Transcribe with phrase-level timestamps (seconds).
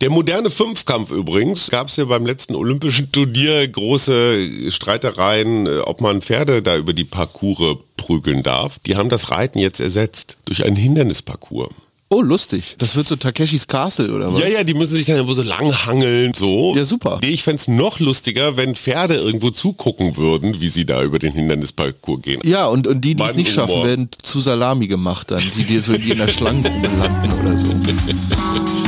[0.00, 6.00] Der moderne Fünfkampf übrigens gab es ja beim letzten Olympischen Turnier große Streitereien, äh, ob
[6.00, 8.78] man Pferde da über die Parcours prügeln darf.
[8.86, 11.70] Die haben das Reiten jetzt ersetzt durch einen Hindernisparcours.
[12.10, 12.76] Oh, lustig.
[12.78, 14.40] Das wird so Takeshis Castle oder was?
[14.40, 16.74] Ja, ja, die müssen sich dann irgendwo so lang hangeln, so.
[16.74, 17.18] Ja, super.
[17.20, 21.32] Nee, ich fänd's noch lustiger, wenn Pferde irgendwo zugucken würden, wie sie da über den
[21.32, 22.40] Hindernisparcours gehen.
[22.44, 23.86] Ja, und, und die, die es nicht schaffen, Humor.
[23.86, 27.68] werden zu Salami gemacht dann, die dir so in einer Schlangengrube landen oder so.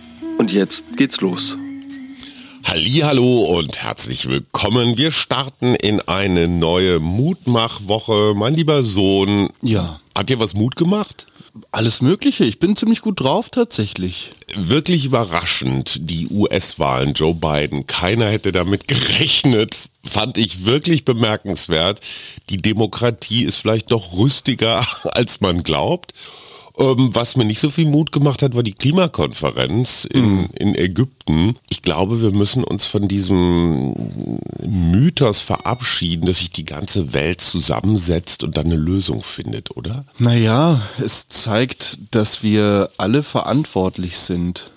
[0.41, 1.55] Und jetzt geht's los.
[2.63, 4.97] Hallo und herzlich willkommen.
[4.97, 8.33] Wir starten in eine neue Mutmachwoche.
[8.35, 9.99] Mein lieber Sohn, Ja.
[10.15, 11.27] hat dir was Mut gemacht?
[11.71, 12.43] Alles Mögliche.
[12.43, 14.31] Ich bin ziemlich gut drauf tatsächlich.
[14.55, 17.85] Wirklich überraschend, die US-Wahlen, Joe Biden.
[17.85, 19.77] Keiner hätte damit gerechnet.
[20.03, 22.01] Fand ich wirklich bemerkenswert.
[22.49, 24.83] Die Demokratie ist vielleicht doch rüstiger,
[25.13, 26.13] als man glaubt.
[26.77, 31.55] Ähm, was mir nicht so viel Mut gemacht hat, war die Klimakonferenz in, in Ägypten.
[31.69, 33.95] Ich glaube, wir müssen uns von diesem
[34.65, 40.05] Mythos verabschieden, dass sich die ganze Welt zusammensetzt und dann eine Lösung findet, oder?
[40.17, 44.71] Naja, es zeigt, dass wir alle verantwortlich sind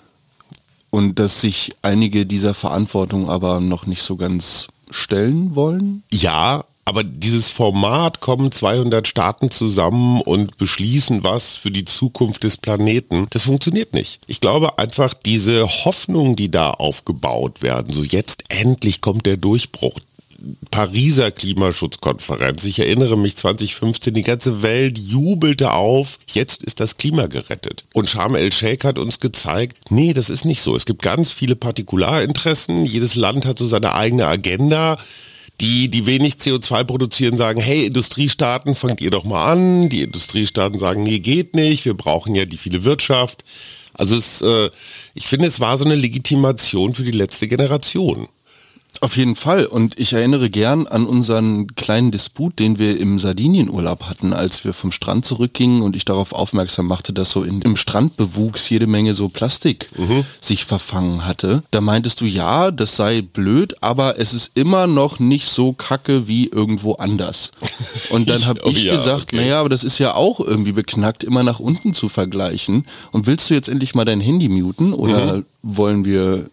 [0.89, 6.03] und dass sich einige dieser Verantwortung aber noch nicht so ganz stellen wollen.
[6.11, 12.57] Ja, aber dieses Format kommen 200 Staaten zusammen und beschließen was für die Zukunft des
[12.57, 13.25] Planeten.
[13.31, 14.19] Das funktioniert nicht.
[14.27, 19.99] Ich glaube einfach diese Hoffnung, die da aufgebaut werden, so jetzt endlich kommt der Durchbruch.
[20.69, 22.65] Pariser Klimaschutzkonferenz.
[22.65, 27.85] Ich erinnere mich 2015, die ganze Welt jubelte auf, jetzt ist das Klima gerettet.
[27.93, 30.75] Und Sharm el-Sheikh hat uns gezeigt, nee, das ist nicht so.
[30.75, 34.99] Es gibt ganz viele Partikularinteressen, jedes Land hat so seine eigene Agenda
[35.61, 39.89] die, die wenig CO2 produzieren, sagen, hey, Industriestaaten, fangt ihr doch mal an.
[39.89, 43.43] Die Industriestaaten sagen, nee, geht nicht, wir brauchen ja die viele Wirtschaft.
[43.93, 44.69] Also es, äh,
[45.13, 48.27] ich finde, es war so eine Legitimation für die letzte Generation.
[49.01, 49.65] Auf jeden Fall.
[49.65, 54.73] Und ich erinnere gern an unseren kleinen Disput, den wir im Sardinienurlaub hatten, als wir
[54.73, 59.13] vom Strand zurückgingen und ich darauf aufmerksam machte, dass so in, im Strandbewuchs jede Menge
[59.13, 59.89] so Plastik
[60.41, 61.63] sich verfangen hatte.
[61.71, 66.27] Da meintest du, ja, das sei blöd, aber es ist immer noch nicht so kacke
[66.27, 67.51] wie irgendwo anders.
[68.09, 69.35] Und dann habe Oh ich ja, gesagt, okay.
[69.37, 72.85] naja, aber das ist ja auch irgendwie beknackt, immer nach unten zu vergleichen.
[73.11, 76.49] Und willst du jetzt endlich mal dein Handy muten oder wollen wir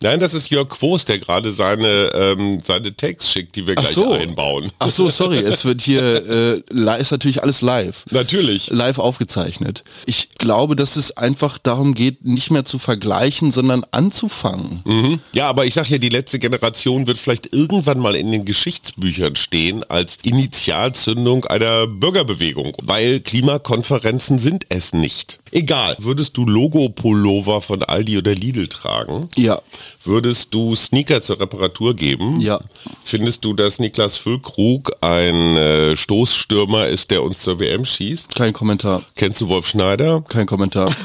[0.00, 3.96] Nein, das ist Jörg Quos, der gerade seine, ähm, seine Takes schickt, die wir gleich
[3.96, 4.70] einbauen.
[4.78, 8.04] Ach so, sorry, es wird hier, äh, ist natürlich alles live.
[8.10, 8.68] Natürlich.
[8.70, 9.84] Live aufgezeichnet.
[10.06, 14.82] Ich glaube, dass es einfach darum geht, nicht mehr zu vergleichen, sondern anzufangen.
[14.84, 15.20] Mhm.
[15.32, 19.36] Ja, aber ich sag ja, die letzte Generation wird vielleicht irgendwann mal in den Geschichtsbüchern
[19.36, 25.38] stehen als Initialzündung einer Bürgerbewegung, weil Klimakonferenzen sind es nicht.
[25.50, 29.28] Egal, würdest du Logo-Pullover von Aldi oder Lidl tragen?
[29.36, 29.60] Ja.
[30.04, 32.40] Würdest du Sneaker zur Reparatur geben?
[32.40, 32.60] Ja.
[33.04, 38.34] Findest du, dass Niklas Füllkrug ein äh, Stoßstürmer ist, der uns zur WM schießt?
[38.34, 39.02] Kein Kommentar.
[39.16, 40.22] Kennst du Wolf Schneider?
[40.28, 40.90] Kein Kommentar.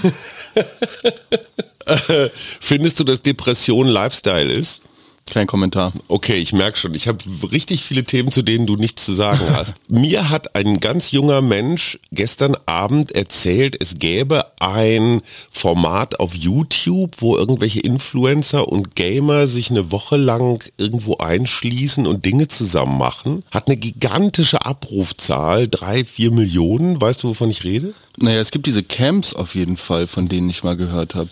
[2.59, 4.81] Findest du, dass Depression Lifestyle ist?
[5.29, 5.93] Kein Kommentar.
[6.07, 7.19] Okay, ich merke schon, ich habe
[7.51, 9.75] richtig viele Themen, zu denen du nichts zu sagen hast.
[9.87, 17.17] Mir hat ein ganz junger Mensch gestern Abend erzählt, es gäbe ein Format auf YouTube,
[17.19, 23.43] wo irgendwelche Influencer und Gamer sich eine Woche lang irgendwo einschließen und Dinge zusammen machen.
[23.51, 26.99] Hat eine gigantische Abrufzahl, drei, vier Millionen.
[26.99, 27.93] Weißt du, wovon ich rede?
[28.17, 31.29] Naja, es gibt diese Camps auf jeden Fall, von denen ich mal gehört habe.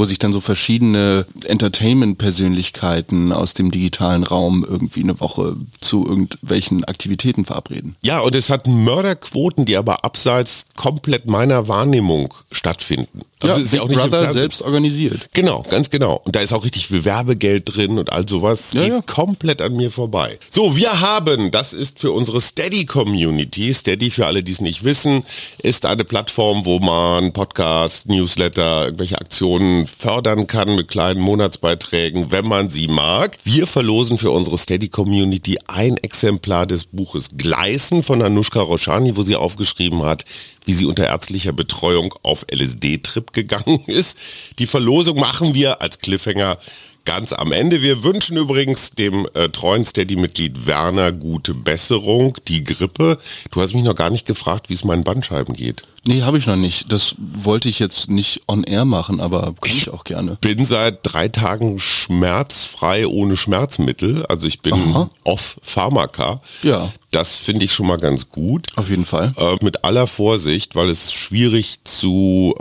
[0.00, 6.86] Wo sich dann so verschiedene Entertainment-Persönlichkeiten aus dem digitalen Raum irgendwie eine Woche zu irgendwelchen
[6.86, 7.96] Aktivitäten verabreden.
[8.00, 13.26] Ja, und es hat Mörderquoten, die aber abseits komplett meiner Wahrnehmung stattfinden.
[13.42, 15.30] Also es ist Big ja auch nicht im Brother selbst organisiert.
[15.32, 16.20] Genau, ganz genau.
[16.24, 18.72] Und da ist auch richtig viel Werbegeld drin und all sowas.
[18.74, 19.02] Ja, geht ja.
[19.02, 20.38] komplett an mir vorbei.
[20.50, 25.24] So, wir haben, das ist für unsere Steady-Community, Steady für alle, die es nicht wissen,
[25.62, 32.46] ist eine Plattform, wo man Podcast, Newsletter, irgendwelche Aktionen fördern kann mit kleinen Monatsbeiträgen, wenn
[32.46, 33.38] man sie mag.
[33.44, 39.36] Wir verlosen für unsere Steady-Community ein Exemplar des Buches Gleisen von Anushka Roshani, wo sie
[39.36, 40.24] aufgeschrieben hat,
[40.64, 44.18] wie sie unter ärztlicher Betreuung auf LSD-Trip RIP gegangen ist.
[44.58, 46.58] Die Verlosung machen wir als Cliffhanger
[47.04, 47.82] ganz am Ende.
[47.82, 53.18] Wir wünschen übrigens dem äh, treuen Steady-Mitglied Werner gute Besserung, die Grippe.
[53.50, 55.84] Du hast mich noch gar nicht gefragt, wie es meinen Bandscheiben geht.
[56.06, 56.90] Nee, habe ich noch nicht.
[56.90, 60.38] Das wollte ich jetzt nicht on air machen, aber kann ich auch gerne.
[60.40, 64.24] Bin seit drei Tagen schmerzfrei ohne Schmerzmittel.
[64.26, 65.10] Also ich bin Aha.
[65.24, 66.40] off Pharmaka.
[66.62, 66.90] Ja.
[67.10, 68.68] Das finde ich schon mal ganz gut.
[68.76, 69.32] Auf jeden Fall.
[69.36, 72.54] Äh, mit aller Vorsicht, weil es schwierig zu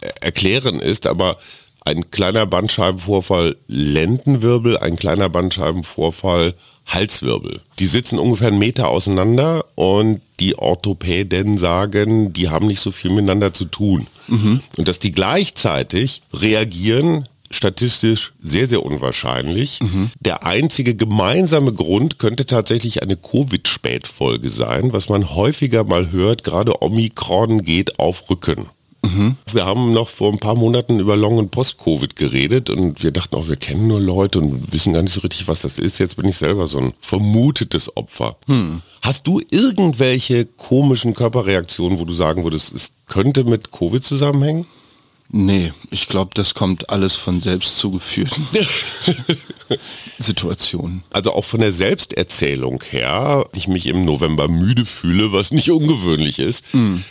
[0.00, 1.36] äh, erklären ist, aber
[1.84, 6.54] ein kleiner Bandscheibenvorfall Lendenwirbel, ein kleiner Bandscheibenvorfall
[6.86, 7.60] Halswirbel.
[7.78, 13.10] Die sitzen ungefähr einen Meter auseinander und die Orthopäden sagen, die haben nicht so viel
[13.10, 14.06] miteinander zu tun.
[14.78, 19.78] Und dass die gleichzeitig reagieren, statistisch sehr, sehr unwahrscheinlich.
[20.20, 26.82] Der einzige gemeinsame Grund könnte tatsächlich eine Covid-Spätfolge sein, was man häufiger mal hört, gerade
[26.82, 28.66] Omikron geht auf Rücken.
[29.52, 33.36] Wir haben noch vor ein paar Monaten über Long- und Post-Covid geredet und wir dachten
[33.36, 35.98] auch, wir kennen nur Leute und wissen gar nicht so richtig, was das ist.
[35.98, 38.36] Jetzt bin ich selber so ein vermutetes Opfer.
[39.02, 44.66] Hast du irgendwelche komischen Körperreaktionen, wo du sagen würdest, es könnte mit Covid zusammenhängen?
[45.36, 48.46] Nee, ich glaube, das kommt alles von selbst zugeführten
[50.20, 51.02] Situationen.
[51.10, 56.38] Also auch von der Selbsterzählung her, ich mich im November müde fühle, was nicht ungewöhnlich
[56.38, 56.66] ist,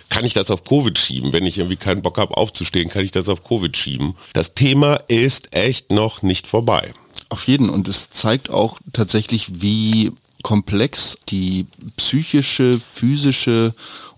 [0.08, 1.34] kann ich das auf Covid schieben.
[1.34, 4.16] Wenn ich irgendwie keinen Bock habe aufzustehen, kann ich das auf Covid schieben.
[4.32, 6.94] Das Thema ist echt noch nicht vorbei.
[7.28, 7.70] Auf jeden.
[7.70, 11.66] Und es zeigt auch tatsächlich, wie komplex die
[11.98, 13.74] psychische, physische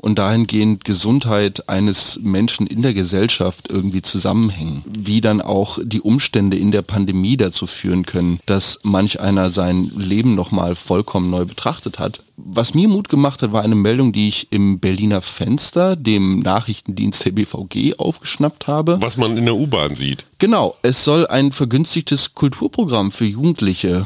[0.05, 4.83] und dahingehend Gesundheit eines Menschen in der Gesellschaft irgendwie zusammenhängen.
[4.85, 9.91] Wie dann auch die Umstände in der Pandemie dazu führen können, dass manch einer sein
[9.97, 12.21] Leben nochmal vollkommen neu betrachtet hat.
[12.37, 17.25] Was mir Mut gemacht hat, war eine Meldung, die ich im Berliner Fenster, dem Nachrichtendienst
[17.25, 18.99] der BVG, aufgeschnappt habe.
[19.01, 20.25] Was man in der U-Bahn sieht.
[20.37, 24.05] Genau, es soll ein vergünstigtes Kulturprogramm für Jugendliche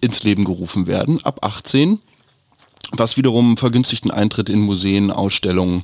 [0.00, 1.98] ins Leben gerufen werden, ab 18,
[2.92, 5.82] was wiederum vergünstigten Eintritt in Museen, Ausstellungen,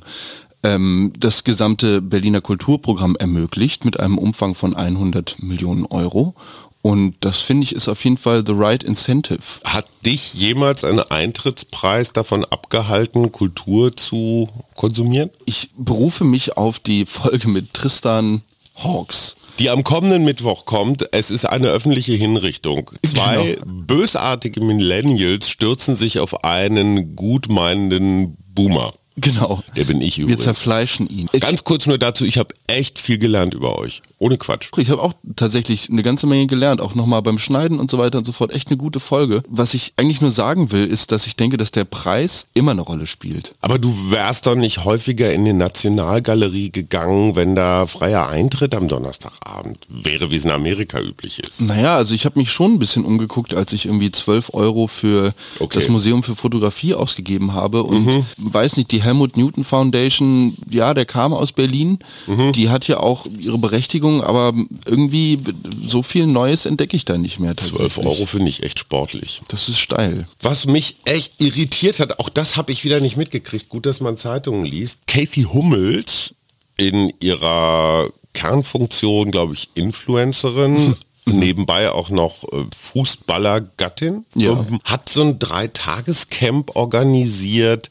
[0.63, 6.35] ähm, das gesamte Berliner Kulturprogramm ermöglicht mit einem Umfang von 100 Millionen Euro.
[6.81, 9.41] Und das finde ich ist auf jeden Fall the right incentive.
[9.65, 15.29] Hat dich jemals ein Eintrittspreis davon abgehalten, Kultur zu konsumieren?
[15.45, 18.43] Ich berufe mich auf die Folge mit Tristan
[18.83, 19.35] Hawks.
[19.59, 21.07] Die am kommenden Mittwoch kommt.
[21.11, 22.91] Es ist eine öffentliche Hinrichtung.
[23.05, 28.93] Zwei bösartige Millennials stürzen sich auf einen gutmeinenden Boomer.
[29.17, 29.61] Genau.
[29.75, 30.43] Der bin ich Wir übrigens.
[30.43, 31.27] zerfleischen ihn.
[31.39, 34.01] Ganz kurz nur dazu, ich habe echt viel gelernt über euch.
[34.19, 34.69] Ohne Quatsch.
[34.77, 38.17] Ich habe auch tatsächlich eine ganze Menge gelernt, auch nochmal beim Schneiden und so weiter
[38.17, 38.51] und so fort.
[38.51, 39.41] Echt eine gute Folge.
[39.47, 42.81] Was ich eigentlich nur sagen will, ist, dass ich denke, dass der Preis immer eine
[42.81, 43.55] Rolle spielt.
[43.61, 48.87] Aber du wärst doch nicht häufiger in die Nationalgalerie gegangen, wenn da freier Eintritt am
[48.89, 51.61] Donnerstagabend wäre, wie es in Amerika üblich ist.
[51.61, 55.33] Naja, also ich habe mich schon ein bisschen umgeguckt, als ich irgendwie 12 Euro für
[55.59, 55.79] Okay.
[55.79, 61.05] das Museum für Fotografie ausgegeben habe und weiß nicht, die Helmut Newton Foundation, ja, der
[61.05, 64.53] kam aus Berlin, die hat ja auch ihre Berechtigung, aber
[64.85, 65.39] irgendwie
[65.87, 67.55] so viel Neues entdecke ich da nicht mehr.
[67.55, 68.05] 12 tatsächlich.
[68.05, 69.41] Euro finde ich echt sportlich.
[69.47, 70.27] Das ist steil.
[70.41, 74.17] Was mich echt irritiert hat, auch das habe ich wieder nicht mitgekriegt, gut, dass man
[74.17, 74.99] Zeitungen liest.
[75.07, 76.33] Casey Hummels
[76.77, 80.95] in ihrer Kernfunktion, glaube ich, Influencerin,
[81.25, 84.65] nebenbei auch noch äh, Fußballergattin, Ja.
[84.83, 87.89] hat so ein Dreitagescamp organisiert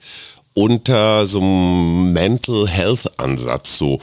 [0.59, 4.01] unter so einem Mental Health Ansatz, so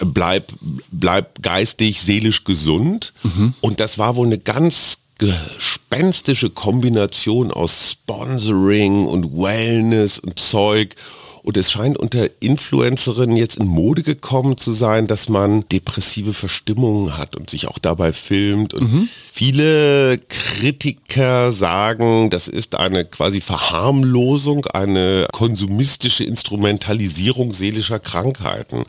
[0.00, 0.52] äh, bleib,
[0.90, 3.12] bleib geistig, seelisch gesund.
[3.60, 10.96] Und das war wohl eine ganz gespenstische Kombination aus Sponsoring und Wellness und Zeug.
[11.44, 17.18] Und es scheint unter Influencerinnen jetzt in Mode gekommen zu sein, dass man depressive Verstimmungen
[17.18, 18.74] hat und sich auch dabei filmt.
[18.74, 28.84] Und viele Kritiker sagen, das ist eine quasi Verharmlosung, eine konsumistische Instrumentalisierung seelischer Krankheiten.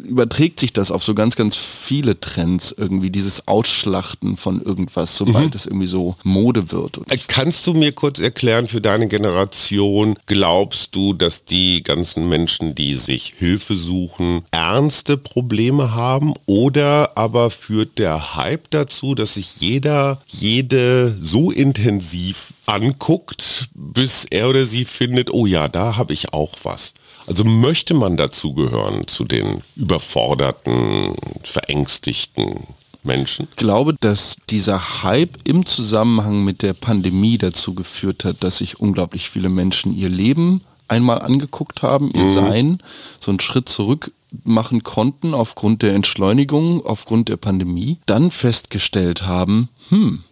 [0.03, 5.51] überträgt sich das auf so ganz, ganz viele Trends irgendwie, dieses Ausschlachten von irgendwas, sobald
[5.51, 5.55] mhm.
[5.55, 6.99] es irgendwie so Mode wird.
[7.27, 12.95] Kannst du mir kurz erklären, für deine Generation, glaubst du, dass die ganzen Menschen, die
[12.95, 20.21] sich Hilfe suchen, ernste Probleme haben oder aber führt der Hype dazu, dass sich jeder,
[20.27, 26.53] jede so intensiv anguckt, bis er oder sie findet, oh ja, da habe ich auch
[26.63, 26.93] was.
[27.25, 32.67] Also möchte man dazugehören zu den überforderten, verängstigten
[33.03, 33.47] Menschen?
[33.51, 38.79] Ich glaube, dass dieser Hype im Zusammenhang mit der Pandemie dazu geführt hat, dass sich
[38.79, 42.33] unglaublich viele Menschen ihr Leben einmal angeguckt haben, ihr mhm.
[42.33, 42.77] Sein,
[43.19, 44.11] so einen Schritt zurück
[44.43, 50.23] machen konnten aufgrund der Entschleunigung, aufgrund der Pandemie, dann festgestellt haben, hm,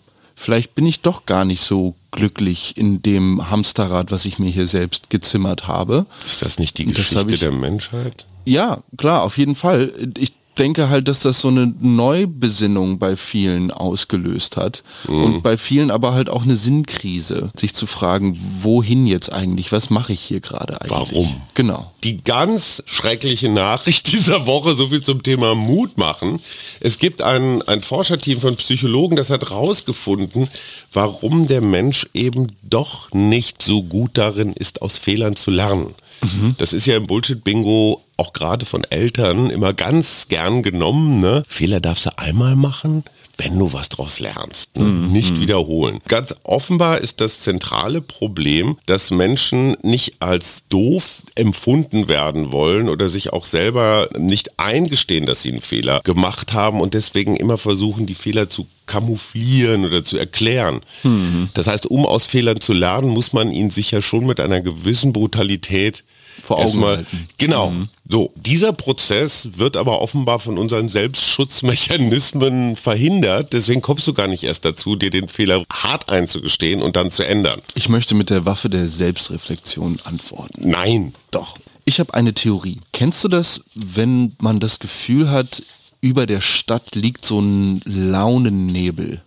[0.42, 4.68] vielleicht bin ich doch gar nicht so glücklich in dem Hamsterrad, was ich mir hier
[4.68, 6.06] selbst gezimmert habe.
[6.26, 8.26] Ist das nicht die Geschichte ich, der Menschheit?
[8.44, 9.94] Ja, klar, auf jeden Fall.
[10.18, 15.24] Ich denke halt, dass das so eine Neubesinnung bei vielen ausgelöst hat mhm.
[15.24, 19.89] und bei vielen aber halt auch eine Sinnkrise, sich zu fragen, wohin jetzt eigentlich, was
[19.89, 20.91] mache ich hier gerade eigentlich?
[20.91, 21.41] Warum?
[21.53, 21.91] Genau.
[22.03, 26.39] Die ganz schreckliche Nachricht dieser Woche, so viel zum Thema Mut machen.
[26.79, 30.50] Es gibt ein, ein Forscherteam von Psychologen, das hat herausgefunden,
[30.91, 35.93] warum der Mensch eben doch nicht so gut darin ist, aus Fehlern zu lernen.
[36.22, 36.55] Mhm.
[36.58, 41.20] Das ist ja im Bullshit-Bingo auch gerade von Eltern immer ganz gern genommen.
[41.20, 41.44] Ne?
[41.48, 43.04] Fehler darfst du einmal machen,
[43.38, 44.78] wenn du was draus lernst.
[44.78, 44.84] Ne?
[44.84, 45.12] Mhm.
[45.12, 46.01] Nicht wiederholen.
[46.08, 53.10] Ganz offenbar ist das zentrale Problem, dass Menschen nicht als doof empfunden werden wollen oder
[53.10, 58.06] sich auch selber nicht eingestehen, dass sie einen Fehler gemacht haben und deswegen immer versuchen,
[58.06, 60.82] die Fehler zu kamouflieren oder zu erklären.
[61.01, 61.50] Mhm.
[61.56, 65.12] Das heißt, um aus Fehlern zu lernen, muss man ihn sicher schon mit einer gewissen
[65.12, 66.04] Brutalität
[66.42, 67.28] vor Augen Erstmal, halten.
[67.38, 67.72] Genau.
[67.72, 67.90] Mhm.
[68.12, 73.53] So, dieser Prozess wird aber offenbar von unseren Selbstschutzmechanismen verhindert.
[73.53, 77.25] Deswegen kommst du gar nicht erst dazu, dir den Fehler hart einzugestehen und dann zu
[77.25, 77.62] ändern.
[77.74, 80.70] Ich möchte mit der Waffe der Selbstreflexion antworten.
[80.70, 81.13] Nein.
[81.32, 81.58] Doch.
[81.86, 82.82] Ich habe eine Theorie.
[82.91, 85.63] Kennst du das, wenn man das Gefühl hat,
[86.01, 89.22] über der Stadt liegt so ein Launennebel?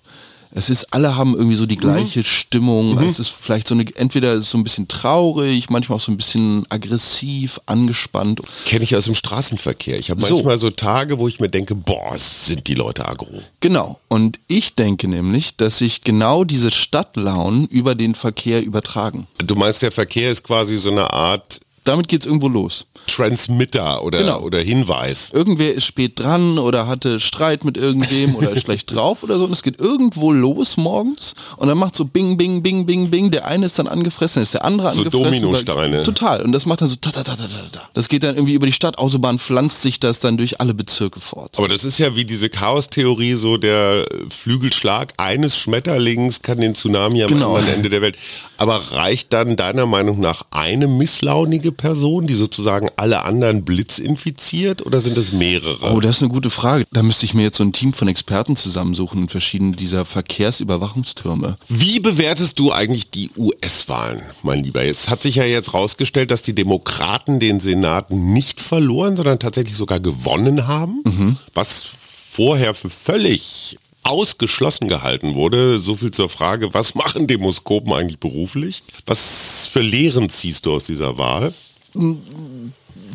[0.57, 2.25] Es ist, alle haben irgendwie so die gleiche mhm.
[2.25, 2.95] Stimmung.
[2.95, 3.09] Mhm.
[3.09, 6.65] Es ist vielleicht so eine, entweder so ein bisschen traurig, manchmal auch so ein bisschen
[6.69, 8.41] aggressiv, angespannt.
[8.65, 9.99] Kenne ich aus dem Straßenverkehr.
[9.99, 10.37] Ich habe so.
[10.37, 13.43] manchmal so Tage, wo ich mir denke, boah, sind die Leute aggro.
[13.59, 13.99] Genau.
[14.09, 19.27] Und ich denke nämlich, dass sich genau diese Stadtlaunen über den Verkehr übertragen.
[19.39, 22.87] Du meinst, der Verkehr ist quasi so eine Art damit geht es irgendwo los.
[23.07, 24.41] Transmitter oder, genau.
[24.41, 25.31] oder Hinweis.
[25.33, 29.45] Irgendwer ist spät dran oder hatte Streit mit irgendwem oder ist schlecht drauf oder so
[29.45, 33.31] und es geht irgendwo los morgens und dann macht so bing, bing, bing, bing, bing,
[33.31, 35.41] der eine ist dann angefressen, ist der andere so angefressen.
[35.41, 36.03] So Dominosteine.
[36.03, 36.43] Total.
[36.43, 37.89] Und das macht dann so ta, ta, ta, ta, ta, ta.
[37.93, 41.59] Das geht dann irgendwie über die Stadtautobahn, pflanzt sich das dann durch alle Bezirke fort.
[41.59, 47.23] Aber das ist ja wie diese Chaos-Theorie, so der Flügelschlag eines Schmetterlings kann den Tsunami
[47.23, 47.57] am genau.
[47.57, 48.17] anderen Ende der Welt.
[48.57, 55.01] Aber reicht dann deiner Meinung nach eine misslaunige Person, die sozusagen alle anderen blitzinfiziert oder
[55.01, 55.93] sind es mehrere?
[55.93, 56.85] Oh, das ist eine gute Frage.
[56.93, 61.57] Da müsste ich mir jetzt so ein Team von Experten zusammensuchen in verschiedenen dieser Verkehrsüberwachungstürme.
[61.69, 64.85] Wie bewertest du eigentlich die US-Wahlen, mein Lieber?
[64.85, 69.77] Jetzt hat sich ja jetzt rausgestellt, dass die Demokraten den Senat nicht verloren, sondern tatsächlich
[69.77, 71.37] sogar gewonnen haben, mhm.
[71.53, 71.85] was
[72.31, 75.79] vorher für völlig ausgeschlossen gehalten wurde.
[75.79, 78.83] So viel zur Frage, was machen Demoskopen eigentlich beruflich?
[79.07, 81.53] Was für Lehren ziehst du aus dieser Wahl?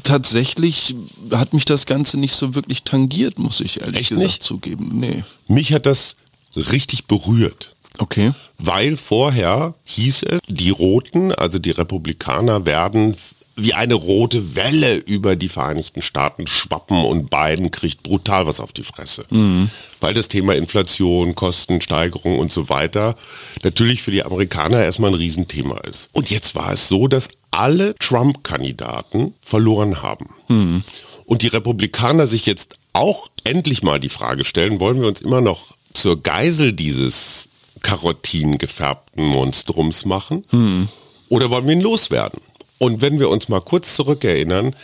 [0.03, 0.93] Tatsächlich
[1.31, 4.43] hat mich das Ganze nicht so wirklich tangiert, muss ich ehrlich Echt gesagt nicht?
[4.43, 4.89] zugeben.
[4.99, 5.23] Nee.
[5.47, 6.17] Mich hat das
[6.57, 7.71] richtig berührt.
[7.97, 8.33] Okay.
[8.57, 13.15] Weil vorher hieß es, die Roten, also die Republikaner, werden
[13.63, 18.71] wie eine rote Welle über die Vereinigten Staaten schwappen und Biden kriegt brutal was auf
[18.71, 19.25] die Fresse.
[19.29, 19.69] Mhm.
[19.99, 23.15] Weil das Thema Inflation, Kostensteigerung und so weiter
[23.63, 26.09] natürlich für die Amerikaner erstmal ein Riesenthema ist.
[26.13, 30.29] Und jetzt war es so, dass alle Trump-Kandidaten verloren haben.
[30.47, 30.83] Mhm.
[31.25, 35.41] Und die Republikaner sich jetzt auch endlich mal die Frage stellen, wollen wir uns immer
[35.41, 37.49] noch zur Geisel dieses
[37.81, 40.45] Karotin gefärbten Monstrums machen?
[40.51, 40.89] Mhm.
[41.29, 42.41] Oder wollen wir ihn loswerden?
[42.79, 44.75] Und wenn wir uns mal kurz zurückerinnern,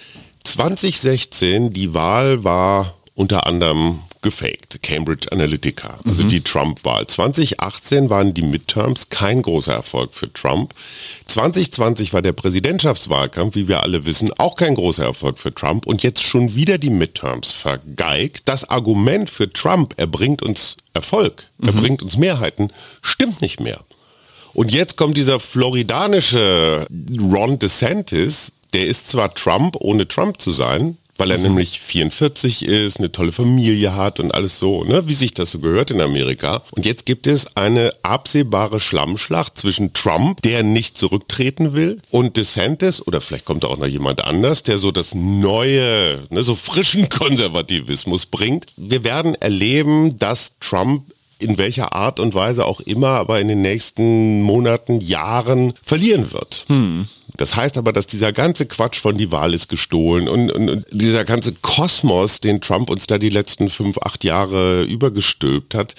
[0.44, 4.82] 2016, die Wahl war unter anderem gefaked.
[4.82, 7.06] Cambridge Analytica, also die Trump-Wahl.
[7.06, 10.74] 2018 waren die Midterms kein großer Erfolg für Trump.
[11.26, 15.86] 2020 war der Präsidentschaftswahlkampf, wie wir alle wissen, auch kein großer Erfolg für Trump.
[15.86, 18.44] Und jetzt schon wieder die Midterms vergeigt.
[18.46, 22.70] Das Argument für Trump, er bringt uns Erfolg, er bringt uns Mehrheiten,
[23.04, 23.80] stimmt nicht mehr.
[24.56, 26.88] Und jetzt kommt dieser floridanische
[27.20, 33.00] Ron DeSantis, der ist zwar Trump, ohne Trump zu sein, weil er nämlich 44 ist,
[33.00, 36.62] eine tolle Familie hat und alles so, ne, wie sich das so gehört in Amerika.
[36.72, 43.06] Und jetzt gibt es eine absehbare Schlammschlacht zwischen Trump, der nicht zurücktreten will, und DeSantis,
[43.06, 47.10] oder vielleicht kommt da auch noch jemand anders, der so das neue, ne, so frischen
[47.10, 48.68] Konservativismus bringt.
[48.78, 51.04] Wir werden erleben, dass Trump
[51.46, 56.66] in welcher Art und Weise auch immer, aber in den nächsten Monaten, Jahren verlieren wird.
[57.38, 60.86] Das heißt aber, dass dieser ganze Quatsch von die Wahl ist gestohlen und, und, und
[60.92, 65.96] dieser ganze Kosmos, den Trump uns da die letzten fünf, acht Jahre übergestülpt hat,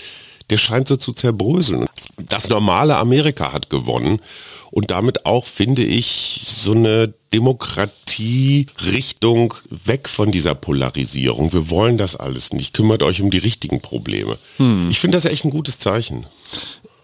[0.51, 1.87] der scheint so zu zerbröseln.
[2.17, 4.21] Das normale Amerika hat gewonnen
[4.71, 11.53] und damit auch, finde ich, so eine Demokratie-Richtung weg von dieser Polarisierung.
[11.53, 12.75] Wir wollen das alles nicht.
[12.75, 14.39] Kümmert euch um die richtigen Probleme.
[14.91, 16.27] Ich finde das echt ein gutes Zeichen.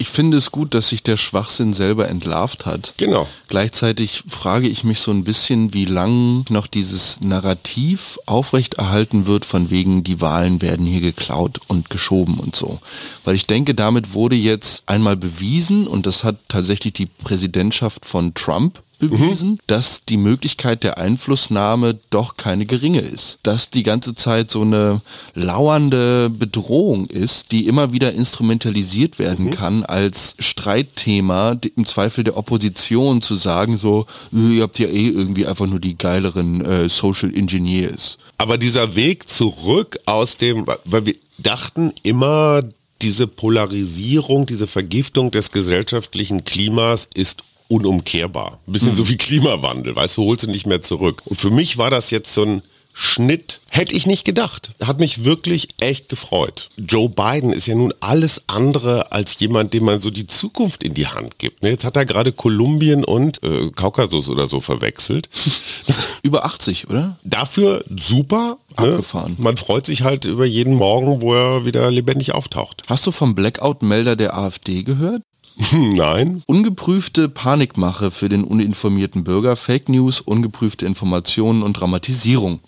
[0.03, 2.95] Ich finde es gut, dass sich der Schwachsinn selber entlarvt hat.
[2.97, 3.29] Genau.
[3.47, 9.71] Gleichzeitig frage ich mich so ein bisschen, wie lang noch dieses Narrativ aufrechterhalten wird, von
[9.71, 12.81] wegen die Wahlen werden hier geklaut und geschoben und so.
[13.23, 18.35] Weil ich denke, damit wurde jetzt einmal bewiesen, und das hat tatsächlich die Präsidentschaft von
[18.35, 23.39] Trump bewiesen, dass die Möglichkeit der Einflussnahme doch keine geringe ist.
[23.43, 25.01] Dass die ganze Zeit so eine
[25.35, 33.23] lauernde Bedrohung ist, die immer wieder instrumentalisiert werden kann als Streitthema, im Zweifel der Opposition
[33.23, 37.35] zu sagen, so, "Äh, ihr habt ja eh irgendwie einfach nur die geileren äh, Social
[37.35, 38.19] Engineers.
[38.39, 42.63] Aber dieser Weg zurück aus dem, weil wir dachten immer,
[43.03, 48.59] diese Polarisierung, diese Vergiftung des gesellschaftlichen Klimas ist unumkehrbar.
[48.67, 51.23] Ein bisschen so wie Klimawandel, weißt du, holst du nicht mehr zurück.
[51.25, 52.63] Und für mich war das jetzt so ein
[52.95, 54.73] Schnitt, hätte ich nicht gedacht.
[54.83, 56.69] Hat mich wirklich echt gefreut.
[56.77, 60.93] Joe Biden ist ja nun alles andere als jemand, dem man so die Zukunft in
[60.93, 61.63] die Hand gibt.
[61.63, 61.71] ne?
[61.71, 65.31] Jetzt hat er gerade Kolumbien und äh, Kaukasus oder so verwechselt.
[66.23, 67.19] Über 80, oder?
[67.25, 68.59] Dafür super.
[68.79, 68.89] Ne?
[68.89, 69.37] Abgefahren.
[69.39, 72.83] Man freut sich halt über jeden Morgen, wo er wieder lebendig auftaucht.
[72.89, 75.23] Hast du vom Blackout-Melder der AfD gehört?
[75.73, 76.43] Nein.
[76.47, 82.61] Ungeprüfte Panikmache für den uninformierten Bürger, Fake News, ungeprüfte Informationen und Dramatisierung.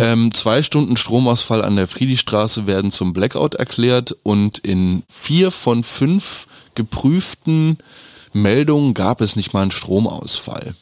[0.00, 5.84] Ähm, zwei Stunden Stromausfall an der Friedrichstraße werden zum Blackout erklärt und in vier von
[5.84, 7.78] fünf geprüften
[8.32, 10.74] Meldungen gab es nicht mal einen Stromausfall.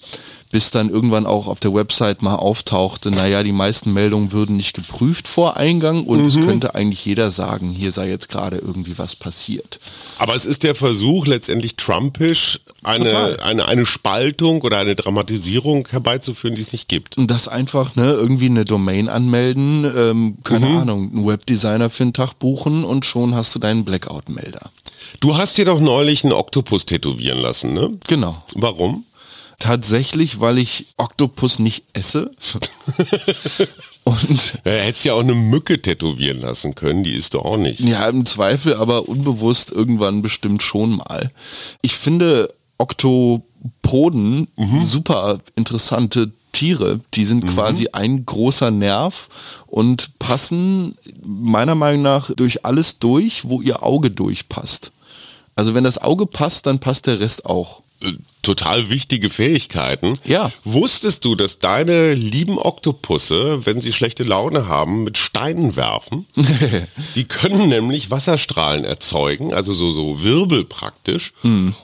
[0.53, 4.75] Bis dann irgendwann auch auf der Website mal auftauchte, naja, die meisten Meldungen würden nicht
[4.75, 9.17] geprüft vor Eingang und es könnte eigentlich jeder sagen, hier sei jetzt gerade irgendwie was
[9.17, 9.81] passiert.
[10.19, 13.41] Aber es ist der Versuch, letztendlich trumpisch eine, Total.
[13.41, 17.17] eine, eine Spaltung oder eine Dramatisierung herbeizuführen, die es nicht gibt.
[17.17, 22.13] Und das einfach, ne, irgendwie eine Domain anmelden, ähm, keine Ahnung, einen Webdesigner für einen
[22.13, 24.71] Tag buchen und schon hast du deinen Blackout-Melder.
[25.21, 27.99] Du hast dir doch neulich einen Oktopus tätowieren lassen, ne?
[28.07, 28.43] Genau.
[28.55, 29.05] Warum?
[29.59, 32.31] Tatsächlich, weil ich Oktopus nicht esse.
[34.05, 37.81] und Ja, hättest ja auch eine Mücke tätowieren lassen können, die ist doch auch nicht.
[37.81, 41.31] ja, im Zweifel, aber unbewusst irgendwann bestimmt schon mal.
[41.81, 44.49] Ich finde Oktopoden
[44.81, 47.01] super interessante Tiere.
[47.15, 49.29] Die sind quasi ein großer Nerv
[49.67, 54.93] und passen meiner Meinung nach durch alles durch, wo ihr Auge durchpasst.
[55.55, 57.83] Also wenn das Auge passt, dann passt der Rest auch.
[58.43, 60.15] Total wichtige Fähigkeiten.
[60.25, 60.51] Ja.
[60.65, 66.27] Wusstest du, dass deine lieben Oktopusse, wenn sie schlechte Laune haben, mit Steinen werfen?
[67.15, 71.33] die können nämlich Wasserstrahlen erzeugen, also so, so Wirbel praktisch.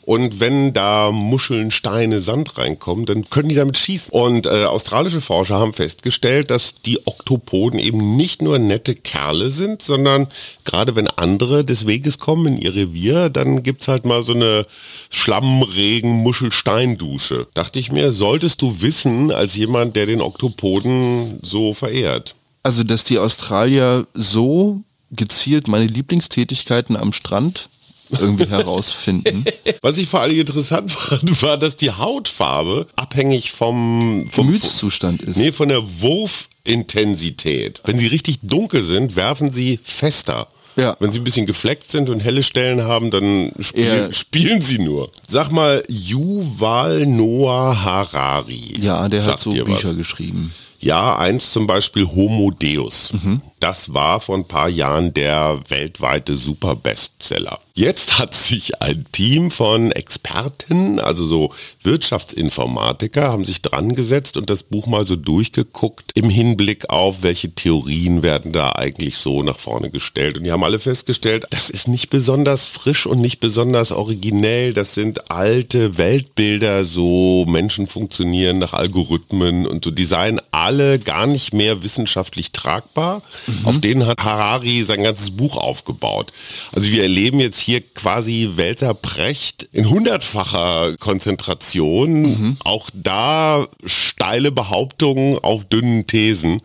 [0.03, 4.11] Und wenn da Muscheln, Steine, Sand reinkommen, dann können die damit schießen.
[4.11, 9.83] Und äh, australische Forscher haben festgestellt, dass die Oktopoden eben nicht nur nette Kerle sind,
[9.83, 10.27] sondern
[10.65, 14.67] gerade wenn andere des Weges kommen in ihr Revier, dann gibt's halt mal so eine
[15.11, 16.11] Schlammregen,
[16.49, 17.47] Muschelsteindusche.
[17.55, 22.35] Dachte ich mir, solltest du wissen, als jemand, der den Oktopoden so verehrt.
[22.63, 27.69] Also, dass die Australier so gezielt meine Lieblingstätigkeiten am Strand
[28.11, 29.45] irgendwie herausfinden.
[29.83, 35.37] Was ich vor allem interessant fand, war, dass die Hautfarbe abhängig vom, vom Gemütszustand ist.
[35.37, 37.83] Nee, von der Wurfintensität.
[37.85, 40.49] Wenn sie richtig dunkel sind, werfen sie fester.
[40.79, 40.97] Ja.
[41.01, 44.79] Wenn sie ein bisschen gefleckt sind und helle Stellen haben, dann spiel, Eher- spielen sie
[44.79, 45.11] nur.
[45.27, 48.75] Sag mal, Yuval Noah Harari.
[48.81, 49.97] Ja, der hat so Bücher was?
[49.97, 50.53] geschrieben.
[50.81, 53.13] Ja, eins zum Beispiel Homo Deus.
[53.61, 57.61] Das war vor ein paar Jahren der weltweite Super-Bestseller.
[57.79, 64.51] Jetzt hat sich ein Team von Experten, also so Wirtschaftsinformatiker, haben sich dran gesetzt und
[64.51, 69.61] das Buch mal so durchgeguckt im Hinblick auf, welche Theorien werden da eigentlich so nach
[69.61, 70.39] vorne gestellt.
[70.39, 74.73] Und die haben alle festgestellt, das ist nicht besonders frisch und nicht besonders originell.
[74.73, 79.93] Das sind alte Weltbilder, so Menschen funktionieren nach Algorithmen und so.
[79.93, 83.23] Die seien alle gar nicht mehr wissenschaftlich tragbar.
[83.65, 86.33] Auf denen hat Harari sein ganzes Buch aufgebaut.
[86.73, 92.57] Also wir erleben jetzt hier quasi Welter Precht in hundertfacher Konzentration.
[92.65, 96.61] Auch da steile Behauptungen auf dünnen Thesen.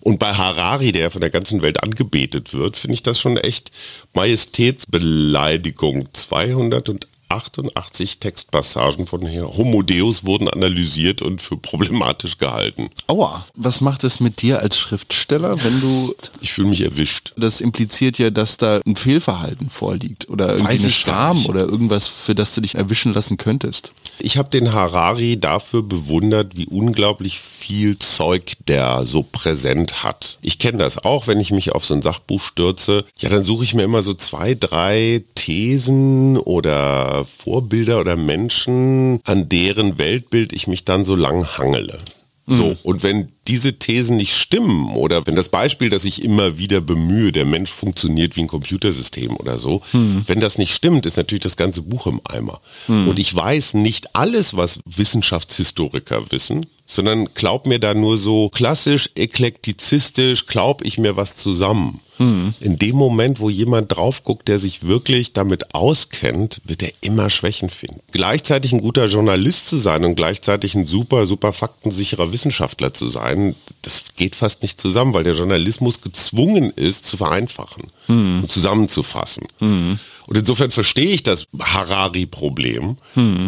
[0.00, 3.72] Und bei Harari, der von der ganzen Welt angebetet wird, finde ich das schon echt
[4.14, 6.08] Majestätsbeleidigung.
[7.28, 12.90] 288 Textpassagen von Homo Deus wurden analysiert und für problematisch gehalten.
[13.08, 16.14] Aua, was macht es mit dir als Schriftsteller, wenn du...
[16.40, 17.32] Ich fühle mich erwischt.
[17.36, 22.34] Das impliziert ja, dass da ein Fehlverhalten vorliegt oder irgendwie eine Scham oder irgendwas, für
[22.34, 23.92] das du dich erwischen lassen könntest.
[24.18, 30.38] Ich habe den Harari dafür bewundert, wie unglaublich viel Zeug der so präsent hat.
[30.42, 33.04] Ich kenne das auch, wenn ich mich auf so ein Sachbuch stürze.
[33.18, 39.48] Ja, dann suche ich mir immer so zwei, drei Thesen oder Vorbilder oder Menschen, an
[39.48, 41.98] deren Weltbild ich mich dann so lang hangele.
[42.48, 46.80] So, und wenn diese Thesen nicht stimmen oder wenn das Beispiel, das ich immer wieder
[46.80, 51.42] bemühe, der Mensch funktioniert wie ein Computersystem oder so, wenn das nicht stimmt, ist natürlich
[51.42, 52.60] das ganze Buch im Eimer.
[52.86, 59.10] Und ich weiß nicht alles, was Wissenschaftshistoriker wissen, sondern glaub mir da nur so klassisch,
[59.16, 62.00] eklektizistisch, glaub ich mir was zusammen.
[62.18, 67.30] In dem Moment, wo jemand drauf guckt, der sich wirklich damit auskennt, wird er immer
[67.30, 68.00] Schwächen finden.
[68.12, 73.54] Gleichzeitig ein guter Journalist zu sein und gleichzeitig ein super, super faktensicherer Wissenschaftler zu sein,
[73.82, 79.46] das geht fast nicht zusammen, weil der Journalismus gezwungen ist, zu vereinfachen und zusammenzufassen.
[80.28, 82.96] Und insofern verstehe ich das Harari-Problem.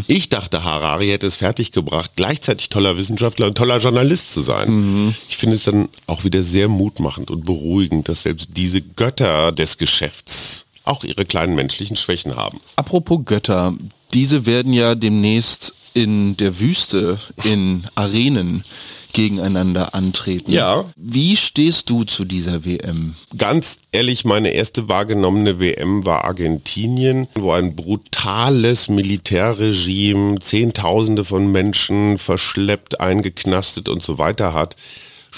[0.07, 5.15] Ich dachte, Harari hätte es fertiggebracht, gleichzeitig toller Wissenschaftler und toller Journalist zu sein.
[5.29, 9.79] Ich finde es dann auch wieder sehr mutmachend und beruhigend, dass selbst diese Götter des
[9.79, 12.61] Geschäfts auch ihre kleinen menschlichen Schwächen haben.
[12.75, 13.75] Apropos Götter,
[14.15, 18.65] diese werden ja demnächst in der Wüste, in Arenen
[19.13, 20.53] gegeneinander antreten.
[20.53, 20.85] Ja.
[20.97, 23.15] Wie stehst du zu dieser WM?
[23.37, 32.19] Ganz ehrlich, meine erste wahrgenommene WM war Argentinien, wo ein brutales Militärregime Zehntausende von Menschen
[32.19, 34.77] verschleppt, eingeknastet und so weiter hat.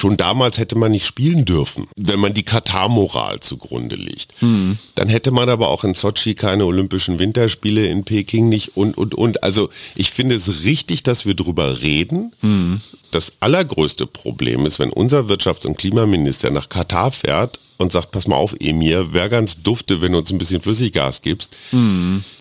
[0.00, 4.32] Schon damals hätte man nicht spielen dürfen, wenn man die Katar-Moral zugrunde legt.
[4.94, 9.14] Dann hätte man aber auch in Sochi keine Olympischen Winterspiele, in Peking nicht und, und,
[9.14, 9.42] und.
[9.42, 12.32] Also ich finde es richtig, dass wir drüber reden.
[13.10, 18.28] Das allergrößte Problem ist, wenn unser Wirtschafts- und Klimaminister nach Katar fährt und sagt, pass
[18.28, 21.56] mal auf, Emir, wäre ganz dufte, wenn du uns ein bisschen Flüssiggas gibst.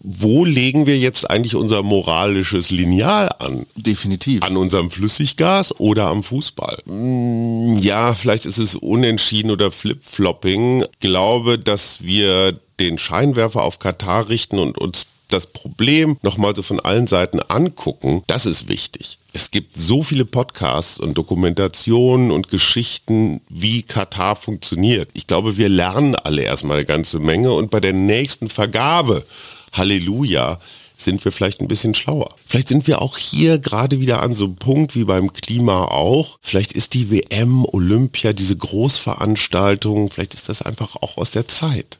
[0.03, 3.65] Wo legen wir jetzt eigentlich unser moralisches Lineal an?
[3.75, 4.43] Definitiv.
[4.43, 6.79] An unserem Flüssiggas oder am Fußball?
[6.86, 10.84] Mm, Ja, vielleicht ist es unentschieden oder Flip-Flopping.
[10.84, 16.63] Ich glaube, dass wir den Scheinwerfer auf Katar richten und uns das Problem nochmal so
[16.63, 19.18] von allen Seiten angucken, das ist wichtig.
[19.32, 25.10] Es gibt so viele Podcasts und Dokumentationen und Geschichten, wie Katar funktioniert.
[25.13, 29.26] Ich glaube, wir lernen alle erstmal eine ganze Menge und bei der nächsten Vergabe,
[29.72, 30.60] Halleluja,
[30.98, 32.36] sind wir vielleicht ein bisschen schlauer.
[32.46, 36.39] Vielleicht sind wir auch hier gerade wieder an so einem Punkt wie beim Klima auch.
[36.42, 42.00] Vielleicht ist die WM, Olympia, diese Großveranstaltung, vielleicht ist das einfach auch aus der Zeit.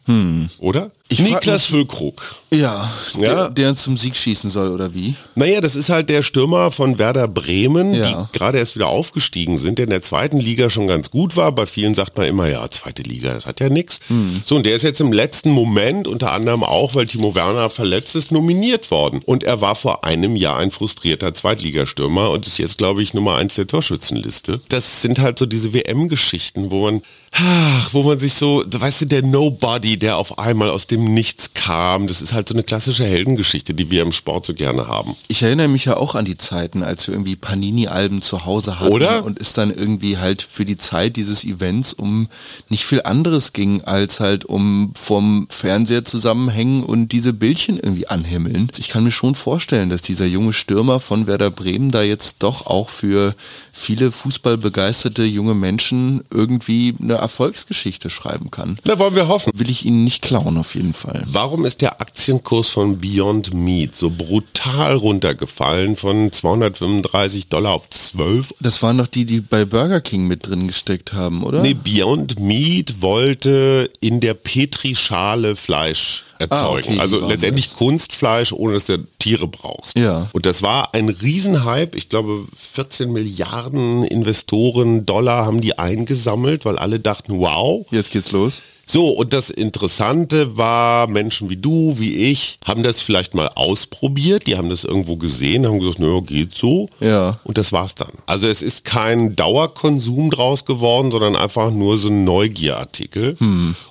[0.60, 0.92] Oder?
[1.12, 2.36] Ich Niklas Füllkrug.
[2.52, 2.88] Ja,
[3.20, 3.20] Ja.
[3.20, 5.16] Der, der zum Sieg schießen soll oder wie?
[5.34, 8.28] Naja, das ist halt der Stürmer von Werder Bremen, Ja.
[8.32, 11.52] die gerade erst wieder aufgestiegen sind, der in der zweiten Liga schon ganz gut war.
[11.52, 14.00] Bei vielen sagt man immer, ja, zweite Liga, das hat ja nichts.
[14.46, 18.16] So, und der ist jetzt im letzten Moment, unter anderem auch, weil Timo Werner verletzt
[18.16, 19.22] ist, nominiert worden.
[19.26, 23.36] Und er war vor einem Jahr ein frustrierter Zweitligastürmer und ist jetzt, glaube ich, Nummer
[23.36, 24.62] eins der Torschützenliste.
[24.70, 29.06] Das sind halt so diese WM-Geschichten, wo man, ach, wo man sich so, weißt du,
[29.06, 33.06] der Nobody, der auf einmal aus dem Nichts kam, das ist halt so eine klassische
[33.06, 35.16] Heldengeschichte, die wir im Sport so gerne haben.
[35.28, 38.92] Ich erinnere mich ja auch an die Zeiten, als wir irgendwie Panini-Alben zu Hause hatten
[38.92, 39.24] Oder?
[39.24, 42.30] und es dann irgendwie halt für die Zeit dieses Events um
[42.68, 48.70] nicht viel anderes ging, als halt um vom Fernseher zusammenhängen und diese Bildchen irgendwie anhimmeln.
[48.78, 52.66] Ich kann mir schon vorstellen, dass dieser junge Stürmer von Werder Bremen da jetzt doch
[52.66, 53.36] auch für
[53.72, 58.78] viele fußballbegeisterte junge Menschen irgendwie eine Erfolgsgeschichte schreiben kann.
[58.84, 59.52] Da wollen wir hoffen.
[59.54, 61.24] Will ich Ihnen nicht klauen auf jeden Fall.
[61.26, 68.56] Warum ist der Aktienkurs von Beyond Meat so brutal runtergefallen von 235 Dollar auf 12?
[68.60, 71.62] Das waren doch die, die bei Burger King mit drin gesteckt haben, oder?
[71.62, 76.64] Nee, Beyond Meat wollte in der Petrischale Fleisch erzeugen.
[76.64, 77.76] Ah, okay, also letztendlich das.
[77.76, 79.98] Kunstfleisch, ohne dass du Tiere brauchst.
[79.98, 80.30] Ja.
[80.32, 81.98] Und das war ein Riesenhype.
[81.98, 87.86] Ich glaube, 14 Milliarden Investoren Dollar haben die eingesammelt, weil alle dachten, wow.
[87.92, 88.62] Jetzt geht's los.
[88.92, 94.48] So, und das Interessante war, Menschen wie du, wie ich, haben das vielleicht mal ausprobiert,
[94.48, 96.90] die haben das irgendwo gesehen, haben gesagt, naja, geht so.
[97.00, 97.40] Ja.
[97.44, 98.10] Und das war's dann.
[98.26, 103.38] Also es ist kein Dauerkonsum draus geworden, sondern einfach nur so ein Neugierartikel.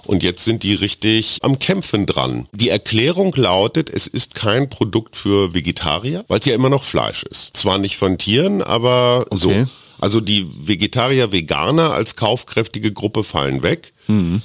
[0.05, 2.49] Und jetzt sind die richtig am Kämpfen dran.
[2.53, 7.23] Die Erklärung lautet, es ist kein Produkt für Vegetarier, weil es ja immer noch Fleisch
[7.23, 7.57] ist.
[7.57, 9.53] Zwar nicht von Tieren, aber so.
[10.01, 13.93] Also die Vegetarier, Veganer als kaufkräftige Gruppe fallen weg.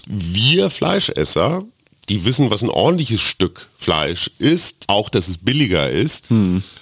[0.08, 1.64] Wir Fleischesser,
[2.10, 6.26] die wissen, was ein ordentliches Stück Fleisch ist, auch dass es billiger ist.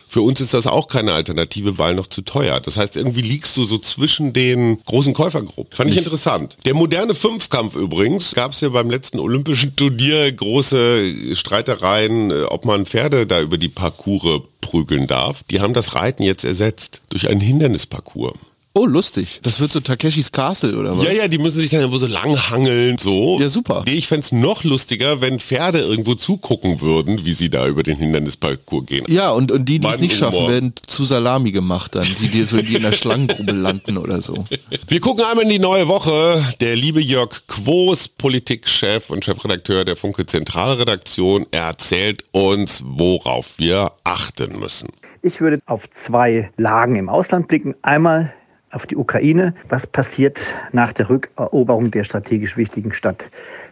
[0.08, 2.60] Für uns ist das auch keine Alternative, weil noch zu teuer.
[2.60, 5.76] Das heißt, irgendwie liegst du so zwischen den großen Käufergruppen.
[5.76, 6.58] Fand ich interessant.
[6.66, 12.66] Der moderne Fünfkampf übrigens, gab es ja beim letzten Olympischen Turnier große Streitereien, äh, ob
[12.66, 15.44] man Pferde da über die Parcours prügeln darf.
[15.50, 18.34] Die haben das Reiten jetzt ersetzt durch einen Hindernisparcours.
[18.74, 19.42] Oh, lustig.
[19.44, 21.04] Das wird so Takeshis Castle oder was?
[21.04, 23.38] Ja, ja, die müssen sich dann irgendwo so lang hangeln, so.
[23.42, 23.84] Ja, super.
[23.86, 27.98] Nee, ich fänd's noch lustiger, wenn Pferde irgendwo zugucken würden, wie sie da über den
[27.98, 29.06] Hindernisparcours gehen.
[29.10, 30.50] Ja, und, und die, die es nicht schaffen, Humor.
[30.50, 34.22] werden zu Salami gemacht dann, die dir so in die in der Schlangengrube landen oder
[34.22, 34.46] so.
[34.88, 36.42] Wir gucken einmal in die neue Woche.
[36.62, 44.58] Der liebe Jörg Quos, Politikchef und Chefredakteur der Funke Zentralredaktion, erzählt uns, worauf wir achten
[44.60, 44.88] müssen.
[45.24, 47.76] Ich würde auf zwei Lagen im Ausland blicken.
[47.82, 48.34] Einmal
[48.72, 49.54] auf die Ukraine.
[49.70, 50.40] Was passiert
[50.72, 53.30] nach der Rückeroberung der strategisch wichtigen Stadt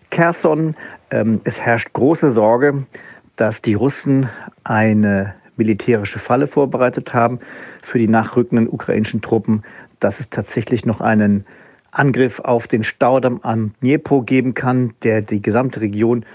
[0.09, 0.75] Kherson?
[1.12, 2.83] Ähm, es herrscht große Sorge,
[3.35, 4.29] dass die Russen
[4.63, 7.39] eine militärische Falle vorbereitet haben
[7.83, 9.63] für die nachrückenden ukrainischen Truppen,
[9.99, 11.45] dass es tatsächlich noch einen
[11.91, 16.25] Angriff auf den Staudamm am Dnipro geben kann, der die gesamte Region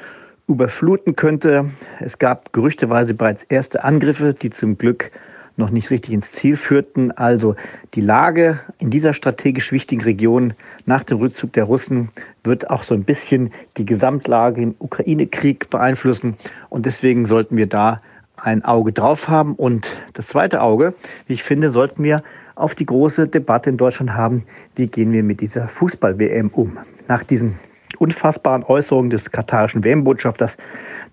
[0.46, 1.70] überfluten könnte.
[2.00, 5.10] Es gab gerüchteweise bereits erste Angriffe, die zum Glück
[5.56, 7.12] noch nicht richtig ins Ziel führten.
[7.12, 7.56] Also
[7.94, 10.54] die Lage in dieser strategisch wichtigen Region
[10.86, 12.10] nach dem Rückzug der Russen
[12.42, 16.36] wird auch so ein bisschen die Gesamtlage im Ukraine-Krieg beeinflussen.
[16.70, 18.00] Und deswegen sollten wir da
[18.36, 19.54] ein Auge drauf haben.
[19.54, 20.94] Und das zweite Auge,
[21.26, 22.22] wie ich finde, sollten wir
[22.56, 24.44] auf die große Debatte in Deutschland haben,
[24.76, 26.78] wie gehen wir mit dieser Fußball-WM um.
[27.08, 27.58] Nach diesen
[27.98, 30.56] unfassbaren Äußerungen des katarischen WM-Botschafters,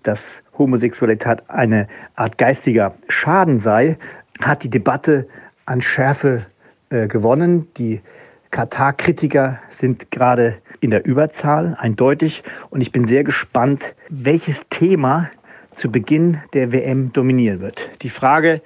[0.02, 3.96] dass Homosexualität eine Art geistiger Schaden sei,
[4.46, 5.26] hat die Debatte
[5.66, 6.46] an Schärfe
[6.90, 7.68] äh, gewonnen.
[7.76, 8.00] Die
[8.50, 12.42] Katar-Kritiker sind gerade in der Überzahl, eindeutig.
[12.70, 15.30] Und ich bin sehr gespannt, welches Thema
[15.76, 17.80] zu Beginn der WM dominieren wird.
[18.02, 18.60] Die Frage,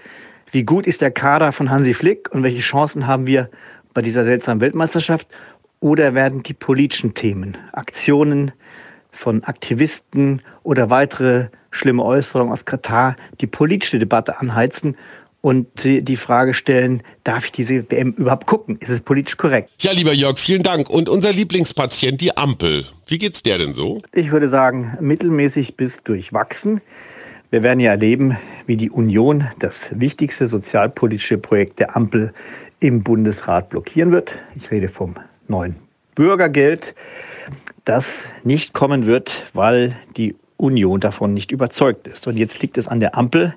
[0.51, 3.49] wie gut ist der Kader von Hansi Flick und welche Chancen haben wir
[3.95, 5.27] bei dieser seltsamen Weltmeisterschaft?
[5.81, 8.53] Oder werden die politischen Themen, Aktionen
[9.12, 14.97] von Aktivisten oder weitere schlimme Äußerungen aus Katar die politische Debatte anheizen
[15.47, 18.79] und die Frage stellen, darf ich diese WM überhaupt gucken?
[18.81, 19.71] Ist es politisch korrekt?
[19.79, 20.91] Ja, lieber Jörg, vielen Dank.
[20.91, 22.85] Und unser Lieblingspatient, die Ampel.
[23.07, 24.03] Wie geht's der denn so?
[24.13, 26.81] Ich würde sagen, mittelmäßig bis durchwachsen.
[27.51, 32.35] Wir werden ja erleben, wie die Union das wichtigste sozialpolitische Projekt der Ampel
[32.81, 34.33] im Bundesrat blockieren wird.
[34.57, 35.15] Ich rede vom
[35.47, 35.77] neuen
[36.17, 36.97] Bürgergeld,
[37.85, 38.05] das
[38.43, 42.27] nicht kommen wird, weil die Union davon nicht überzeugt ist.
[42.27, 43.55] Und jetzt liegt es an der Ampel,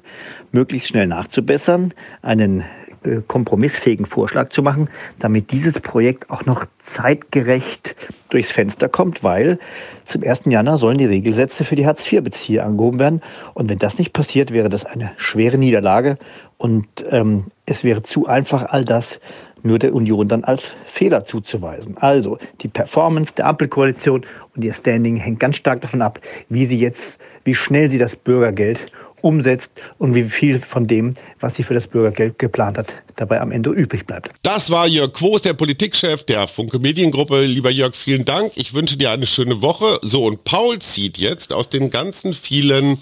[0.52, 2.64] möglichst schnell nachzubessern, einen
[3.04, 7.96] äh, kompromissfähigen Vorschlag zu machen, damit dieses Projekt auch noch zeitgerecht
[8.30, 9.58] durchs Fenster kommt, weil
[10.06, 10.42] zum 1.
[10.46, 13.22] Januar sollen die Regelsätze für die Hartz-IV-Bezieher angehoben werden.
[13.54, 16.18] Und wenn das nicht passiert, wäre das eine schwere Niederlage
[16.60, 19.22] und ähm, es wäre zu einfach, all das
[19.64, 21.98] nur der Union dann als Fehler zuzuweisen.
[21.98, 26.20] Also die Performance der Ampelkoalition und ihr Standing hängt ganz stark davon ab,
[26.50, 27.00] wie sie jetzt,
[27.44, 28.80] wie schnell sie das Bürgergeld
[29.22, 33.52] umsetzt und wie viel von dem, was sie für das Bürgergeld geplant hat, dabei am
[33.52, 34.32] Ende übrig bleibt.
[34.44, 37.42] Das war Jörg Quos, der Politikchef der Funke Mediengruppe.
[37.42, 38.54] Lieber Jörg, vielen Dank.
[38.56, 40.00] Ich wünsche dir eine schöne Woche.
[40.02, 42.98] So, und Paul zieht jetzt aus den ganzen vielen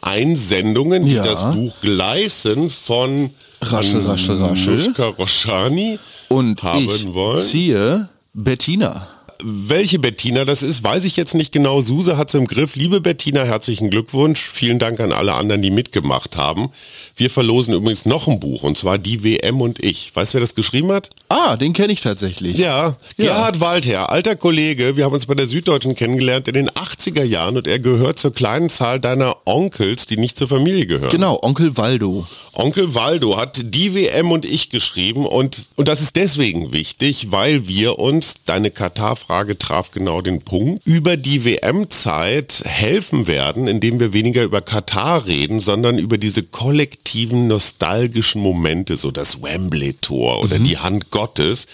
[0.00, 1.22] Einsendungen, die Ja.
[1.22, 3.30] das Buch Gleißen von
[3.62, 4.74] Raschel, raschel, raschel.
[4.74, 5.98] Anushka Roshani
[6.28, 7.38] Und haben ich wollen.
[7.38, 9.06] ziehe Bettina.
[9.44, 11.80] Welche Bettina das ist, weiß ich jetzt nicht genau.
[11.80, 12.76] Suse hat es im Griff.
[12.76, 14.40] Liebe Bettina, herzlichen Glückwunsch.
[14.40, 16.70] Vielen Dank an alle anderen, die mitgemacht haben.
[17.16, 20.14] Wir verlosen übrigens noch ein Buch und zwar Die WM und ich.
[20.14, 21.10] Weißt du, wer das geschrieben hat?
[21.28, 22.56] Ah, den kenne ich tatsächlich.
[22.56, 24.96] Ja, Gerhard Waldherr, alter Kollege.
[24.96, 28.32] Wir haben uns bei der Süddeutschen kennengelernt in den 80er Jahren und er gehört zur
[28.32, 31.10] kleinen Zahl deiner Onkels, die nicht zur Familie gehören.
[31.10, 32.26] Genau, Onkel Waldo.
[32.52, 37.66] Onkel Waldo hat Die WM und ich geschrieben und, und das ist deswegen wichtig, weil
[37.66, 44.12] wir uns, deine Katar-Frage traf genau den Punkt, über die WM-Zeit helfen werden, indem wir
[44.12, 50.78] weniger über Katar reden, sondern über diese kollektiven nostalgischen Momente, so das Wembley-Tor oder die
[50.78, 51.66] Hand Gottes.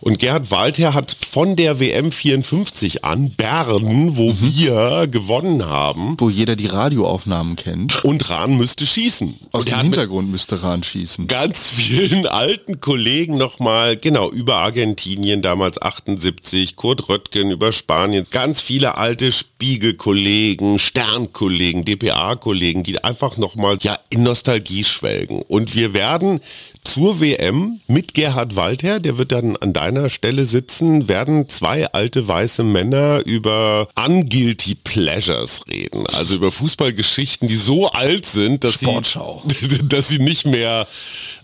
[0.00, 6.28] Und Gerhard Waldherr hat von der WM 54 an Bern, wo wir gewonnen haben, Wo
[6.30, 8.04] jeder die Radioaufnahmen kennt.
[8.04, 9.34] und Rahn müsste schießen.
[9.52, 11.26] Aus dem Hintergrund müsste Rahn schießen.
[11.28, 18.60] ganz vielen alten Kollegen nochmal, genau, über Argentinien damals 78, Kurt Röttgen über Spanien, ganz
[18.60, 25.42] viele alte Spiegelkollegen, Sternkollegen, DPA-Kollegen, die einfach nochmal ja, in Nostalgie schwelgen.
[25.42, 26.40] Und wir werden
[26.84, 32.28] zur WM mit Gerhard Waldherr, der wird dann an deiner Stelle sitzen, werden zwei alte
[32.28, 36.06] weiße Männer über unguilty pleasures reden.
[36.08, 39.42] Also über Fußballgeschichten, die so alt sind, dass Sportschau.
[39.60, 40.86] sie, dass sie nicht mehr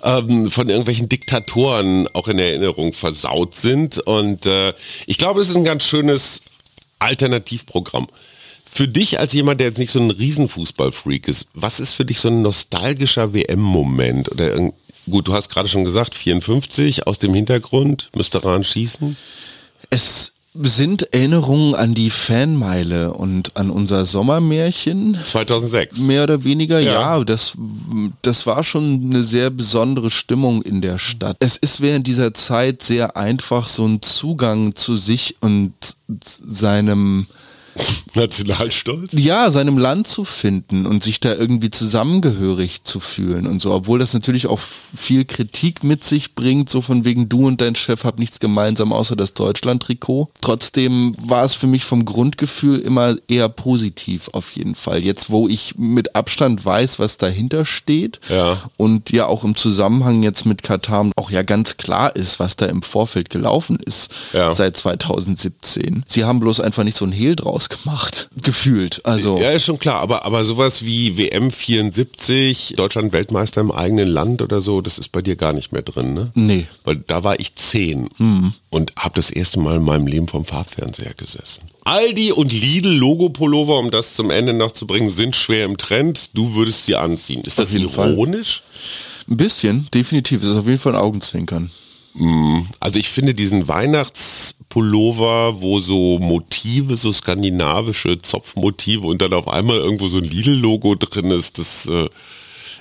[0.03, 3.99] ähm, von irgendwelchen Diktatoren auch in Erinnerung versaut sind.
[3.99, 4.75] Und äh,
[5.07, 6.43] ich glaube, es ist ein ganz schönes
[6.99, 8.07] Alternativprogramm.
[8.73, 12.21] Für dich als jemand, der jetzt nicht so ein Riesenfußballfreak ist, was ist für dich
[12.21, 14.31] so ein nostalgischer WM-Moment?
[14.31, 14.71] Oder
[15.11, 19.17] gut, du hast gerade schon gesagt, 54 aus dem Hintergrund, müsste Rahn schießen.
[19.91, 25.17] Es sind Erinnerungen an die Fanmeile und an unser Sommermärchen.
[25.25, 25.99] 2006.
[25.99, 27.19] Mehr oder weniger, Ja.
[27.19, 27.25] ja.
[27.25, 27.53] das,
[28.23, 31.37] das war schon eine sehr besondere Stimmung in der Stadt.
[31.39, 35.73] Es ist während dieser Zeit sehr einfach, so einen Zugang zu sich und
[36.09, 37.27] seinem,
[38.15, 39.13] Nationalstolz.
[39.13, 43.73] ja, seinem Land zu finden und sich da irgendwie zusammengehörig zu fühlen und so.
[43.73, 47.75] Obwohl das natürlich auch viel Kritik mit sich bringt, so von wegen du und dein
[47.77, 50.29] Chef habt nichts gemeinsam außer das Deutschland-Trikot.
[50.41, 55.03] Trotzdem war es für mich vom Grundgefühl immer eher positiv auf jeden Fall.
[55.05, 58.59] Jetzt, wo ich mit Abstand weiß, was dahinter steht Ja.
[58.77, 62.67] und ja auch im Zusammenhang jetzt mit Katar auch ja ganz klar ist, was da
[62.67, 64.53] im Vorfeld gelaufen ist Ja.
[64.53, 66.05] seit 2017.
[66.07, 69.01] Sie haben bloß einfach nicht so ein Hehl draus gemacht, gefühlt.
[69.05, 74.09] Also Ja, ist schon klar, aber, aber sowas wie WM 74, Deutschland Weltmeister im eigenen
[74.09, 76.31] Land oder so, das ist bei dir gar nicht mehr drin, ne?
[76.35, 76.67] Nee.
[76.85, 78.09] Weil da war ich zehn
[78.71, 81.63] und habe das erste Mal in meinem Leben vom Farbfernseher gesessen.
[81.85, 86.31] Aldi und Lidl Logo-Pullover, um das zum Ende noch zu bringen, sind schwer im Trend.
[86.35, 87.41] Du würdest sie anziehen.
[87.43, 88.13] Ist das jeden Fall.
[88.13, 88.63] ironisch?
[89.29, 90.41] Ein bisschen, definitiv.
[90.41, 91.71] Das ist auf jeden Fall ein Augenzwinkern.
[92.81, 99.77] Also ich finde diesen Weihnachtspullover, wo so Motive, so skandinavische Zopfmotive und dann auf einmal
[99.77, 102.09] irgendwo so ein Lidl-Logo drin ist, das, äh,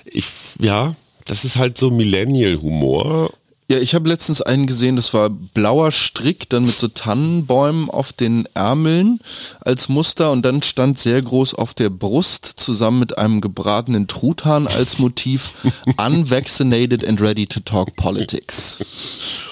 [0.06, 0.26] ich,
[0.60, 3.32] ja, das ist halt so Millennial-Humor.
[3.72, 8.12] Ja, ich habe letztens einen gesehen, das war blauer Strick, dann mit so Tannenbäumen auf
[8.12, 9.20] den Ärmeln
[9.62, 14.66] als Muster und dann stand sehr groß auf der Brust zusammen mit einem gebratenen Truthahn
[14.66, 15.52] als Motiv
[16.04, 18.80] Unvaccinated and ready to talk politics.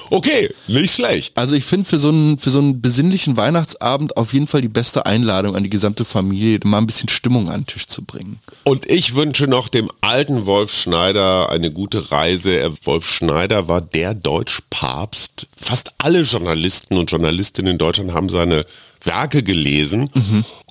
[0.09, 1.37] Okay, nicht schlecht.
[1.37, 4.67] Also ich finde für so einen für so einen besinnlichen Weihnachtsabend auf jeden Fall die
[4.67, 8.39] beste Einladung an die gesamte Familie, mal ein bisschen Stimmung an den Tisch zu bringen.
[8.63, 12.73] Und ich wünsche noch dem alten Wolf Schneider eine gute Reise.
[12.83, 15.47] Wolf Schneider war der Deutschpapst.
[15.57, 18.65] Fast alle Journalisten und Journalistinnen in Deutschland haben seine
[19.03, 20.09] Werke gelesen.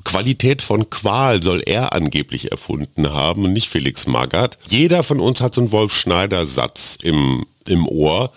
[0.05, 4.59] Qualität von Qual soll er angeblich erfunden haben und nicht Felix Magath.
[4.69, 8.33] Jeder von uns hat so einen Wolf Schneider Satz im, im Ohr.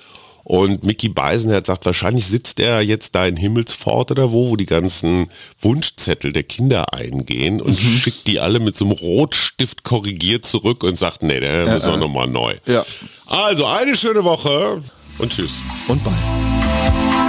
[0.50, 4.66] Und Mickey Beisenherz sagt, wahrscheinlich sitzt er jetzt da in Himmelsfort oder wo, wo die
[4.66, 5.30] ganzen
[5.62, 10.98] Wunschzettel der Kinder eingehen und schickt die alle mit so einem Rotstift korrigiert zurück und
[10.98, 12.56] sagt, nee, der muss auch nochmal neu.
[12.66, 12.84] Ja.
[13.28, 14.82] Also eine schöne Woche
[15.20, 15.52] und tschüss.
[15.88, 17.29] Und bye.